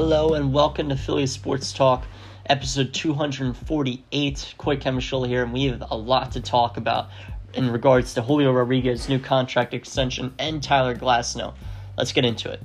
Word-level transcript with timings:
Hello 0.00 0.34
and 0.34 0.54
welcome 0.54 0.88
to 0.90 0.96
Philly 0.96 1.26
Sports 1.26 1.72
Talk, 1.72 2.04
episode 2.46 2.94
248. 2.94 4.54
Coy 4.56 4.76
Camiscioli 4.76 5.26
here, 5.26 5.42
and 5.42 5.52
we 5.52 5.64
have 5.64 5.82
a 5.90 5.96
lot 5.96 6.30
to 6.30 6.40
talk 6.40 6.76
about 6.76 7.08
in 7.54 7.68
regards 7.68 8.14
to 8.14 8.22
Julio 8.22 8.52
Rodriguez' 8.52 9.08
new 9.08 9.18
contract 9.18 9.74
extension 9.74 10.32
and 10.38 10.62
Tyler 10.62 10.94
Glasnow. 10.94 11.52
Let's 11.96 12.12
get 12.12 12.24
into 12.24 12.48
it. 12.48 12.62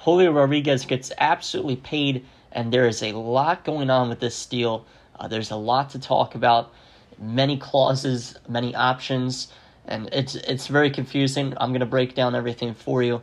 Julio 0.00 0.32
Rodriguez 0.32 0.86
gets 0.86 1.12
absolutely 1.18 1.76
paid, 1.76 2.24
and 2.52 2.72
there 2.72 2.88
is 2.88 3.02
a 3.02 3.12
lot 3.12 3.66
going 3.66 3.90
on 3.90 4.08
with 4.08 4.20
this 4.20 4.46
deal. 4.46 4.86
Uh, 5.20 5.28
there's 5.28 5.50
a 5.50 5.56
lot 5.56 5.90
to 5.90 5.98
talk 5.98 6.34
about, 6.34 6.72
many 7.18 7.58
clauses, 7.58 8.34
many 8.48 8.74
options, 8.74 9.48
and 9.84 10.08
it's 10.10 10.36
it's 10.36 10.68
very 10.68 10.88
confusing. 10.88 11.52
I'm 11.58 11.74
gonna 11.74 11.84
break 11.84 12.14
down 12.14 12.34
everything 12.34 12.72
for 12.72 13.02
you. 13.02 13.20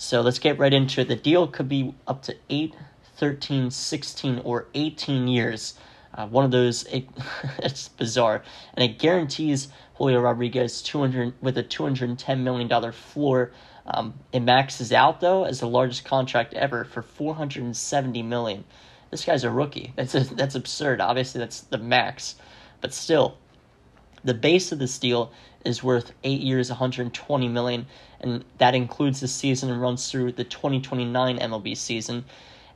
So 0.00 0.20
let's 0.20 0.38
get 0.38 0.60
right 0.60 0.72
into 0.72 1.00
it. 1.00 1.08
The 1.08 1.16
deal 1.16 1.48
could 1.48 1.68
be 1.68 1.92
up 2.06 2.22
to 2.22 2.36
8, 2.48 2.72
13, 3.16 3.72
16, 3.72 4.40
or 4.44 4.68
18 4.72 5.26
years. 5.26 5.74
Uh, 6.14 6.28
one 6.28 6.44
of 6.44 6.52
those, 6.52 6.84
it, 6.84 7.08
it's 7.58 7.88
bizarre. 7.88 8.44
And 8.74 8.88
it 8.88 9.00
guarantees 9.00 9.68
Julio 9.94 10.20
Rodriguez 10.20 10.82
200 10.82 11.34
with 11.40 11.58
a 11.58 11.64
$210 11.64 12.40
million 12.40 12.92
floor. 12.92 13.50
Um, 13.86 14.14
it 14.32 14.40
maxes 14.40 14.92
out, 14.92 15.20
though, 15.20 15.42
as 15.42 15.58
the 15.58 15.68
largest 15.68 16.04
contract 16.04 16.54
ever 16.54 16.84
for 16.84 17.02
470 17.02 18.22
million. 18.22 18.64
This 19.10 19.24
guy's 19.24 19.42
a 19.42 19.50
rookie. 19.50 19.94
That's, 19.96 20.14
a, 20.14 20.20
that's 20.20 20.54
absurd. 20.54 21.00
Obviously, 21.00 21.40
that's 21.40 21.62
the 21.62 21.78
max. 21.78 22.36
But 22.80 22.94
still, 22.94 23.36
the 24.28 24.34
base 24.34 24.72
of 24.72 24.78
this 24.78 24.98
deal 24.98 25.32
is 25.64 25.82
worth 25.82 26.12
eight 26.22 26.42
years, 26.42 26.68
120 26.68 27.48
million, 27.48 27.86
and 28.20 28.44
that 28.58 28.74
includes 28.74 29.20
the 29.20 29.28
season 29.28 29.70
and 29.70 29.80
runs 29.80 30.10
through 30.10 30.32
the 30.32 30.44
2029 30.44 31.38
MLB 31.38 31.74
season. 31.74 32.26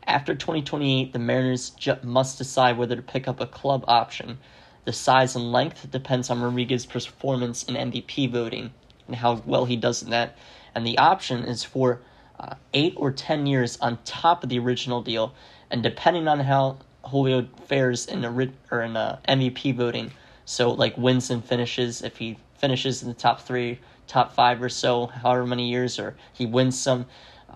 After 0.06 0.34
2028, 0.34 1.12
the 1.12 1.18
Mariners 1.18 1.70
ju- 1.70 1.98
must 2.02 2.38
decide 2.38 2.78
whether 2.78 2.96
to 2.96 3.02
pick 3.02 3.28
up 3.28 3.38
a 3.38 3.46
club 3.46 3.84
option. 3.86 4.38
The 4.86 4.94
size 4.94 5.36
and 5.36 5.52
length 5.52 5.90
depends 5.90 6.30
on 6.30 6.40
Rodriguez's 6.40 6.86
performance 6.86 7.64
in 7.64 7.74
MVP 7.74 8.30
voting 8.30 8.72
and 9.06 9.16
how 9.16 9.42
well 9.44 9.66
he 9.66 9.76
does 9.76 10.02
in 10.02 10.08
that. 10.08 10.38
And 10.74 10.86
the 10.86 10.96
option 10.96 11.44
is 11.44 11.62
for 11.62 12.00
uh, 12.40 12.54
eight 12.72 12.94
or 12.96 13.12
ten 13.12 13.46
years 13.46 13.76
on 13.82 13.98
top 14.04 14.42
of 14.42 14.48
the 14.48 14.58
original 14.58 15.02
deal, 15.02 15.34
and 15.70 15.82
depending 15.82 16.28
on 16.28 16.40
how 16.40 16.78
Julio 17.04 17.46
fares 17.66 18.06
in 18.06 18.22
the 18.22 18.50
or 18.70 18.80
in 18.80 18.96
uh, 18.96 19.18
MVP 19.28 19.76
voting, 19.76 20.12
so 20.52 20.70
like 20.70 20.98
wins 20.98 21.30
and 21.30 21.42
finishes, 21.42 22.02
if 22.02 22.18
he 22.18 22.36
finishes 22.58 23.00
in 23.00 23.08
the 23.08 23.14
top 23.14 23.40
three, 23.40 23.80
top 24.06 24.34
five 24.34 24.62
or 24.62 24.68
so, 24.68 25.06
however 25.06 25.46
many 25.46 25.70
years, 25.70 25.98
or 25.98 26.14
he 26.30 26.44
wins 26.44 26.78
some, 26.78 27.06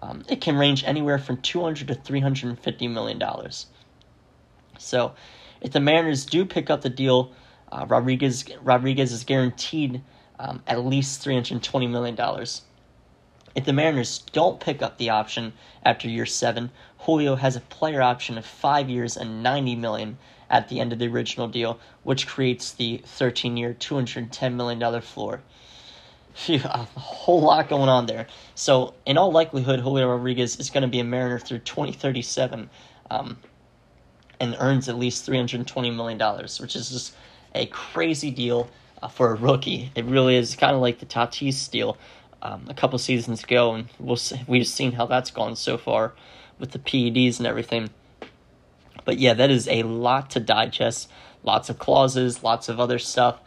um, 0.01 0.25
it 0.31 0.41
can 0.41 0.57
range 0.57 0.83
anywhere 0.83 1.19
from 1.19 1.37
200 1.37 1.89
to 1.89 1.95
350 1.95 2.89
million 2.89 3.19
dollars. 3.19 3.67
So, 4.79 5.13
if 5.61 5.73
the 5.73 5.81
Mariners 5.81 6.25
do 6.25 6.47
pick 6.47 6.71
up 6.71 6.81
the 6.81 6.89
deal, 6.89 7.33
uh, 7.71 7.85
Rodriguez 7.87 8.47
Rodriguez 8.63 9.13
is 9.13 9.25
guaranteed 9.25 10.01
um, 10.39 10.63
at 10.67 10.83
least 10.83 11.21
320 11.21 11.87
million 11.89 12.15
dollars. 12.15 12.63
If 13.55 13.67
the 13.67 13.75
Mariners 13.75 14.21
don't 14.33 14.59
pick 14.59 14.81
up 14.81 14.97
the 14.97 15.11
option 15.11 15.53
after 15.85 16.09
year 16.09 16.25
seven, 16.25 16.71
Julio 17.01 17.37
has 17.37 17.57
a 17.57 17.61
player 17.61 18.01
option 18.01 18.39
of 18.39 18.47
five 18.47 18.89
years 18.89 19.19
and 19.19 19.43
90 19.43 19.77
million 19.77 20.17
at 20.51 20.69
the 20.69 20.81
end 20.81 20.93
of 20.93 20.99
the 20.99 21.09
original 21.09 21.49
deal, 21.49 21.79
which 22.03 22.27
creates 22.27 22.73
the 22.73 23.03
13 23.05 23.57
year, 23.57 23.75
$210 23.75 24.55
million 24.55 25.01
floor. 25.01 25.41
Phew, 26.35 26.61
a 26.65 26.85
whole 26.97 27.41
lot 27.41 27.69
going 27.69 27.89
on 27.89 28.07
there. 28.07 28.27
So, 28.55 28.95
in 29.07 29.17
all 29.17 29.33
likelihood, 29.33 29.81
Julio 29.81 30.09
Rodriguez 30.09 30.59
is 30.61 30.69
going 30.69 30.83
to 30.83 30.89
be 30.89 31.01
a 31.01 31.05
Mariner 31.05 31.39
through 31.39 31.61
2037 31.61 32.69
um, 33.11 33.39
and 34.39 34.57
earns 34.59 34.89
at 34.89 34.99
least 34.99 35.27
$320 35.29 35.95
million, 35.97 36.19
which 36.61 36.77
is 36.77 36.91
just 36.91 37.15
a 37.55 37.67
crazy 37.67 38.31
deal 38.31 38.69
uh, 39.03 39.09
for 39.09 39.31
a 39.31 39.35
rookie. 39.35 39.91
It 39.95 40.05
really 40.05 40.37
is 40.37 40.55
kind 40.57 40.75
of 40.75 40.83
like 40.83 40.99
the 40.99 41.07
Tatis 41.07 41.71
deal 41.71 41.97
um, 42.43 42.67
a 42.69 42.75
couple 42.75 42.99
seasons 42.99 43.43
ago, 43.43 43.73
and 43.75 43.89
we'll 43.99 44.17
see, 44.17 44.41
we've 44.47 44.67
seen 44.67 44.93
how 44.93 45.07
that's 45.07 45.31
gone 45.31 45.57
so 45.57 45.79
far 45.79 46.13
with 46.59 46.73
the 46.73 46.79
PEDs 46.79 47.39
and 47.39 47.47
everything. 47.47 47.91
But 49.07 49.19
yeah, 49.19 49.33
that 49.33 49.51
is 49.51 49.67
a 49.69 49.85
lot 49.85 50.29
to 50.33 50.41
digest. 50.41 51.09
Lots 51.43 51.71
of 51.71 51.79
clauses, 51.79 52.43
lots 52.43 52.69
of 52.69 52.79
other 52.79 52.99
stuff. 52.99 53.41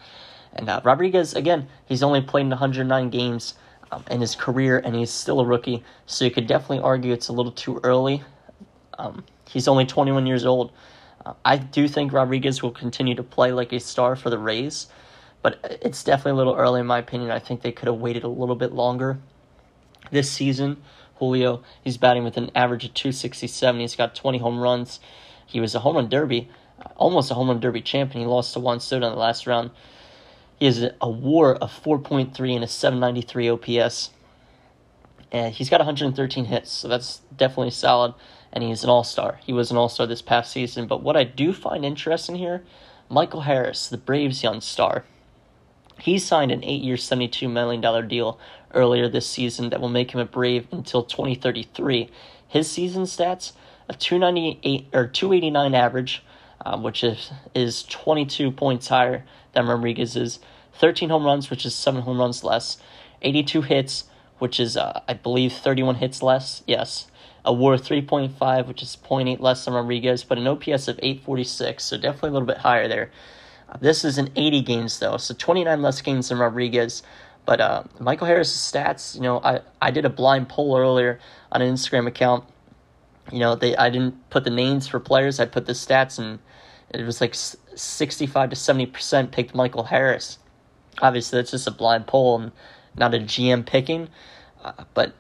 And 0.54 0.68
uh, 0.68 0.82
Rodriguez, 0.84 1.36
again, 1.36 1.68
he's 1.86 2.02
only 2.02 2.22
played 2.22 2.44
in 2.44 2.50
109 2.50 3.10
games 3.12 3.54
um, 3.92 4.04
in 4.10 4.22
his 4.22 4.36
career, 4.36 4.80
and 4.80 4.96
he's 4.96 5.12
still 5.12 5.40
a 5.40 5.46
rookie. 5.46 5.84
So 6.08 6.26
you 6.26 6.32
could 6.32 6.48
definitely 6.48 6.80
argue 6.80 7.14
it's 7.14 7.28
a 7.28 7.34
little 7.34 7.52
too 7.52 7.80
early. 7.84 8.24
Um, 8.98 9.26
he's 9.48 9.68
only 9.68 9.86
21 9.86 10.26
years 10.26 10.46
old. 10.46 10.72
Uh, 11.26 11.34
I 11.44 11.58
do 11.58 11.88
think 11.88 12.14
Rodriguez 12.14 12.64
will 12.64 12.72
continue 12.72 13.16
to 13.16 13.24
play 13.24 13.52
like 13.52 13.74
a 13.74 13.80
star 13.80 14.16
for 14.16 14.30
the 14.30 14.40
Rays, 14.40 14.88
but 15.42 15.80
it's 15.82 16.04
definitely 16.04 16.32
a 16.32 16.36
little 16.36 16.56
early 16.56 16.80
in 16.80 16.88
my 16.88 17.00
opinion. 17.00 17.32
I 17.32 17.40
think 17.40 17.62
they 17.62 17.72
could 17.72 17.88
have 17.88 17.98
waited 17.98 18.24
a 18.24 18.30
little 18.30 18.56
bit 18.56 18.72
longer. 18.72 19.20
This 20.12 20.32
season, 20.32 20.78
Julio, 21.16 21.62
he's 21.84 21.98
batting 21.98 22.24
with 22.24 22.38
an 22.38 22.50
average 22.56 22.86
of 22.86 22.94
267. 22.94 23.80
He's 23.80 23.96
got 23.96 24.16
20 24.16 24.38
home 24.40 24.60
runs. 24.60 25.00
He 25.50 25.60
was 25.60 25.74
a 25.74 25.80
home 25.80 25.96
run 25.96 26.10
derby, 26.10 26.48
almost 26.96 27.32
a 27.32 27.34
home 27.34 27.48
run 27.48 27.60
derby 27.60 27.82
champion. 27.82 28.22
He 28.22 28.28
lost 28.28 28.54
to 28.54 28.60
Juan 28.60 28.80
Soto 28.80 29.08
in 29.08 29.14
the 29.14 29.20
last 29.20 29.48
round. 29.48 29.72
He 30.60 30.68
has 30.68 30.84
a 31.02 31.10
WAR 31.10 31.56
of 31.56 31.72
4.3 31.72 32.54
and 32.54 32.64
a 32.64 32.68
793 32.68 33.50
OPS. 33.50 34.12
And 35.32 35.54
he's 35.54 35.70
got 35.70 35.80
113 35.80 36.46
hits, 36.46 36.72
so 36.72 36.88
that's 36.88 37.22
definitely 37.36 37.72
solid. 37.72 38.14
And 38.54 38.64
he's 38.64 38.84
an 38.84 38.92
all 38.92 39.04
star. 39.04 39.40
He 39.44 39.54
was 39.54 39.72
an 39.72 39.78
all 39.78 39.90
star 39.90 40.06
this 40.06 40.22
past 40.22 40.52
season. 40.52 40.86
But 40.86 41.02
what 41.02 41.18
I 41.18 41.24
do 41.24 41.52
find 41.52 41.84
interesting 41.84 42.36
here 42.36 42.64
Michael 43.10 43.42
Harris, 43.42 43.88
the 43.88 43.98
Braves' 43.98 44.44
young 44.44 44.62
star, 44.62 45.04
he 46.00 46.20
signed 46.20 46.52
an 46.52 46.64
eight 46.64 46.84
year, 46.84 46.96
$72 46.96 47.52
million 47.52 48.08
deal 48.08 48.40
earlier 48.76 49.10
this 49.10 49.26
season 49.26 49.70
that 49.72 49.82
will 49.82 49.90
make 49.90 50.12
him 50.12 50.20
a 50.20 50.26
Brave 50.26 50.68
until 50.72 51.04
2033. 51.04 52.10
His 52.48 52.70
season 52.70 53.04
stats 53.04 53.54
a 53.90 53.94
298 53.94 54.88
or 54.94 55.08
289 55.08 55.74
average, 55.74 56.24
um, 56.66 56.84
which 56.84 57.04
is 57.04 57.32
is 57.56 57.84
22 57.84 58.52
points 58.52 58.88
higher 58.88 59.26
than 59.54 59.68
Rodriguez's. 59.68 60.40
13 60.76 61.10
home 61.10 61.26
runs, 61.26 61.50
which 61.50 61.66
is 61.66 61.76
seven 61.76 62.04
home 62.04 62.20
runs 62.20 62.44
less. 62.44 62.78
82 63.22 63.64
hits, 63.64 64.06
which 64.38 64.60
is 64.60 64.78
uh, 64.78 65.02
I 65.08 65.14
believe 65.16 65.52
31 65.52 65.96
hits 65.96 66.22
less. 66.22 66.64
Yes. 66.68 67.08
A 67.46 67.54
WAR 67.54 67.76
3.5, 67.76 68.68
which 68.68 68.84
is 68.84 68.98
0.8 69.02 69.40
less 69.40 69.66
than 69.66 69.74
Rodriguez, 69.74 70.24
but 70.24 70.38
an 70.38 70.46
OPS 70.46 70.88
of 70.88 71.00
846, 71.02 71.84
so 71.84 71.98
definitely 71.98 72.30
a 72.30 72.34
little 72.34 72.46
bit 72.46 72.58
higher 72.58 72.88
there. 72.88 73.12
Uh, 73.70 73.78
this 73.80 74.04
is 74.04 74.18
in 74.18 74.30
80 74.36 74.62
games 74.62 75.00
though, 75.00 75.18
so 75.18 75.34
29 75.34 75.82
less 75.82 76.02
games 76.02 76.30
than 76.30 76.38
Rodriguez. 76.38 77.02
But 77.46 77.62
uh, 77.62 77.84
Michael 78.00 78.28
Harris' 78.28 78.72
stats, 78.72 79.16
you 79.16 79.22
know, 79.22 79.40
I, 79.40 79.62
I 79.82 79.90
did 79.90 80.06
a 80.06 80.10
blind 80.10 80.50
poll 80.50 80.78
earlier 80.78 81.20
on 81.52 81.62
an 81.62 81.74
Instagram 81.74 82.08
account 82.08 82.44
you 83.32 83.40
know, 83.40 83.56
they 83.56 83.76
I 83.76 83.90
didn't 83.90 84.30
put 84.30 84.44
the 84.44 84.50
names 84.50 84.88
for 84.88 85.00
players. 85.00 85.40
I 85.40 85.46
put 85.46 85.66
the 85.66 85.74
stats, 85.74 86.20
and 86.20 86.40
it 86.92 87.04
was 87.04 87.22
like 87.22 87.34
sixty-five 87.36 88.50
to 88.50 88.56
seventy 88.56 88.86
percent 88.86 89.32
picked 89.32 89.56
Michael 89.56 89.84
Harris. 89.84 90.40
Obviously, 91.02 91.38
that's 91.38 91.52
just 91.52 91.68
a 91.68 91.72
blind 91.72 92.08
poll 92.08 92.40
and 92.40 92.52
not 92.96 93.14
a 93.14 93.20
GM 93.20 93.66
picking, 93.66 94.10
uh, 94.64 94.74
but 94.94 95.14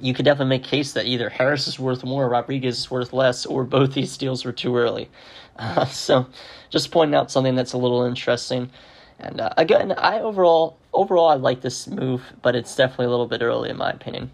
you 0.00 0.12
could 0.12 0.24
definitely 0.24 0.50
make 0.50 0.64
case 0.64 0.92
that 0.92 1.06
either 1.06 1.28
Harris 1.30 1.68
is 1.68 1.78
worth 1.78 2.04
more, 2.04 2.28
Rodriguez 2.28 2.78
is 2.78 2.90
worth 2.90 3.12
less, 3.12 3.46
or 3.46 3.64
both 3.64 3.94
these 3.94 4.16
deals 4.16 4.44
were 4.44 4.52
too 4.52 4.76
early. 4.76 5.08
Uh, 5.56 5.84
so, 5.86 6.26
just 6.70 6.90
pointing 6.90 7.14
out 7.14 7.30
something 7.30 7.54
that's 7.54 7.72
a 7.72 7.78
little 7.78 8.02
interesting. 8.02 8.70
And 9.18 9.40
uh, 9.40 9.50
again, 9.56 9.92
I 9.92 10.20
overall 10.20 10.78
overall 10.92 11.28
I 11.28 11.34
like 11.34 11.60
this 11.60 11.86
move, 11.86 12.22
but 12.42 12.54
it's 12.54 12.74
definitely 12.74 13.06
a 13.06 13.10
little 13.10 13.26
bit 13.26 13.42
early 13.42 13.70
in 13.70 13.76
my 13.76 13.90
opinion. 13.90 14.30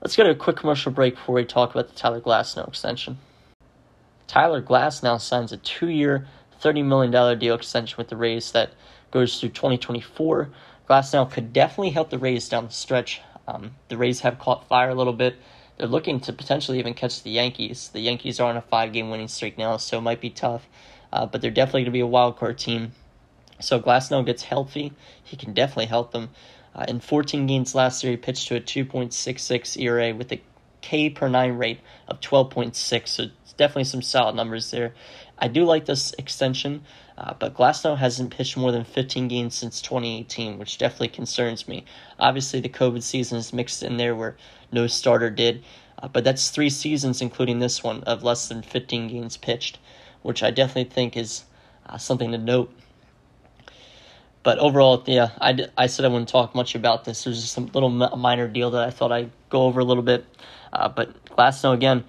Let's 0.00 0.14
get 0.14 0.28
a 0.28 0.34
quick 0.36 0.56
commercial 0.56 0.92
break 0.92 1.16
before 1.16 1.34
we 1.34 1.44
talk 1.44 1.72
about 1.72 1.88
the 1.88 1.94
Tyler 1.94 2.20
Glasnow 2.20 2.68
extension. 2.68 3.18
Tyler 4.28 4.62
Glasnow 4.62 5.20
signs 5.20 5.50
a 5.50 5.56
two 5.56 5.88
year, 5.88 6.28
$30 6.62 6.84
million 6.84 7.38
deal 7.38 7.56
extension 7.56 7.96
with 7.98 8.08
the 8.08 8.16
Rays 8.16 8.52
that 8.52 8.70
goes 9.10 9.40
through 9.40 9.48
2024. 9.48 10.50
Glasnow 10.88 11.28
could 11.28 11.52
definitely 11.52 11.90
help 11.90 12.10
the 12.10 12.18
Rays 12.18 12.48
down 12.48 12.66
the 12.66 12.72
stretch. 12.72 13.22
Um, 13.48 13.72
the 13.88 13.96
Rays 13.96 14.20
have 14.20 14.38
caught 14.38 14.68
fire 14.68 14.90
a 14.90 14.94
little 14.94 15.12
bit. 15.12 15.34
They're 15.78 15.88
looking 15.88 16.20
to 16.20 16.32
potentially 16.32 16.78
even 16.78 16.94
catch 16.94 17.24
the 17.24 17.30
Yankees. 17.30 17.88
The 17.88 18.00
Yankees 18.00 18.38
are 18.38 18.48
on 18.48 18.56
a 18.56 18.62
five 18.62 18.92
game 18.92 19.10
winning 19.10 19.28
streak 19.28 19.58
now, 19.58 19.78
so 19.78 19.98
it 19.98 20.02
might 20.02 20.20
be 20.20 20.30
tough. 20.30 20.68
Uh, 21.12 21.26
but 21.26 21.40
they're 21.40 21.50
definitely 21.50 21.80
going 21.80 21.86
to 21.86 21.90
be 21.92 22.00
a 22.00 22.06
wild 22.06 22.36
card 22.36 22.58
team. 22.58 22.92
So 23.60 23.80
Glasnow 23.80 24.24
gets 24.24 24.44
healthy. 24.44 24.92
He 25.24 25.36
can 25.36 25.54
definitely 25.54 25.86
help 25.86 26.12
them. 26.12 26.30
Uh, 26.74 26.84
in 26.88 27.00
14 27.00 27.46
games 27.46 27.74
last 27.74 28.04
year, 28.04 28.12
he 28.12 28.16
pitched 28.16 28.48
to 28.48 28.56
a 28.56 28.60
2.66 28.60 29.80
ERA 29.80 30.14
with 30.14 30.32
a 30.32 30.40
K 30.80 31.10
per 31.10 31.28
nine 31.28 31.52
rate 31.58 31.80
of 32.06 32.20
12.6. 32.20 33.08
So 33.08 33.24
it's 33.42 33.52
definitely 33.52 33.84
some 33.84 34.02
solid 34.02 34.36
numbers 34.36 34.70
there. 34.70 34.94
I 35.38 35.48
do 35.48 35.64
like 35.64 35.84
this 35.84 36.14
extension, 36.18 36.82
uh, 37.16 37.34
but 37.38 37.54
Glasnow 37.54 37.96
hasn't 37.96 38.34
pitched 38.34 38.56
more 38.56 38.72
than 38.72 38.84
15 38.84 39.28
games 39.28 39.54
since 39.54 39.80
2018, 39.80 40.58
which 40.58 40.78
definitely 40.78 41.08
concerns 41.08 41.68
me. 41.68 41.84
Obviously, 42.18 42.60
the 42.60 42.68
COVID 42.68 43.02
season 43.02 43.38
is 43.38 43.52
mixed 43.52 43.82
in 43.82 43.96
there 43.96 44.16
where 44.16 44.36
no 44.72 44.86
starter 44.86 45.30
did, 45.30 45.64
uh, 46.02 46.08
but 46.08 46.24
that's 46.24 46.50
three 46.50 46.70
seasons, 46.70 47.22
including 47.22 47.60
this 47.60 47.82
one, 47.82 48.02
of 48.04 48.24
less 48.24 48.48
than 48.48 48.62
15 48.62 49.08
games 49.08 49.36
pitched, 49.36 49.78
which 50.22 50.42
I 50.42 50.50
definitely 50.50 50.92
think 50.92 51.16
is 51.16 51.44
uh, 51.86 51.98
something 51.98 52.32
to 52.32 52.38
note. 52.38 52.72
But 54.48 54.60
overall, 54.60 55.02
yeah, 55.04 55.32
I, 55.42 55.66
I 55.76 55.88
said 55.88 56.06
I 56.06 56.08
wouldn't 56.08 56.30
talk 56.30 56.54
much 56.54 56.74
about 56.74 57.04
this. 57.04 57.24
There's 57.24 57.38
just 57.38 57.52
some 57.52 57.66
little 57.74 57.90
minor 57.90 58.48
deal 58.48 58.70
that 58.70 58.82
I 58.82 58.88
thought 58.88 59.12
I'd 59.12 59.30
go 59.50 59.64
over 59.64 59.80
a 59.80 59.84
little 59.84 60.02
bit. 60.02 60.24
Uh, 60.72 60.88
but 60.88 61.22
Glasnow, 61.26 61.74
again, 61.74 62.04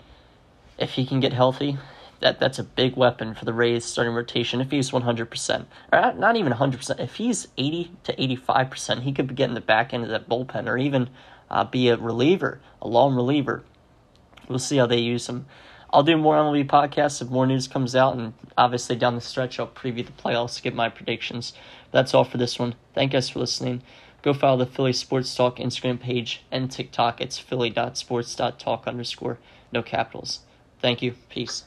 if 0.77 0.91
he 0.91 1.05
can 1.05 1.19
get 1.19 1.33
healthy, 1.33 1.77
that 2.21 2.39
that's 2.39 2.57
a 2.57 2.63
big 2.63 2.95
weapon 2.95 3.35
for 3.35 3.43
the 3.43 3.51
Rays 3.51 3.83
starting 3.83 4.13
rotation. 4.13 4.61
If 4.61 4.71
he's 4.71 4.91
100%, 4.91 5.65
or 5.91 6.13
not 6.13 6.37
even 6.37 6.53
100%, 6.53 6.99
if 7.01 7.15
he's 7.15 7.49
80 7.57 7.91
to 8.05 8.15
85%, 8.15 9.01
he 9.01 9.11
could 9.11 9.27
be 9.27 9.35
getting 9.35 9.55
the 9.55 9.59
back 9.59 9.93
end 9.93 10.05
of 10.05 10.09
that 10.09 10.29
bullpen 10.29 10.67
or 10.67 10.77
even 10.77 11.09
uh, 11.51 11.65
be 11.65 11.89
a 11.89 11.97
reliever, 11.97 12.61
a 12.81 12.87
long 12.87 13.15
reliever. 13.15 13.65
We'll 14.47 14.59
see 14.59 14.77
how 14.77 14.85
they 14.85 14.99
use 14.99 15.27
him. 15.27 15.45
I'll 15.91 16.03
do 16.03 16.17
more 16.17 16.35
MLB 16.35 16.67
podcasts 16.67 17.21
if 17.21 17.29
more 17.29 17.47
news 17.47 17.67
comes 17.67 17.95
out, 17.95 18.15
and 18.15 18.33
obviously 18.57 18.95
down 18.95 19.15
the 19.15 19.21
stretch, 19.21 19.59
I'll 19.59 19.67
preview 19.67 20.05
the 20.05 20.11
playoffs, 20.11 20.61
give 20.61 20.75
my 20.75 20.89
predictions. 20.89 21.53
That's 21.91 22.13
all 22.13 22.23
for 22.23 22.37
this 22.37 22.59
one. 22.59 22.75
Thank 22.93 23.13
you 23.13 23.17
guys 23.17 23.29
for 23.29 23.39
listening. 23.39 23.81
Go 24.21 24.33
follow 24.33 24.57
the 24.57 24.65
Philly 24.65 24.93
Sports 24.93 25.33
Talk 25.33 25.57
Instagram 25.57 25.99
page 25.99 26.43
and 26.51 26.69
TikTok. 26.69 27.21
It's 27.21 27.39
philly.sports.talk 27.39 28.87
underscore 28.87 29.39
no 29.71 29.81
capitals. 29.81 30.41
Thank 30.81 31.01
you. 31.01 31.15
Peace. 31.29 31.63